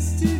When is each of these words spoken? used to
used 0.00 0.18
to 0.18 0.39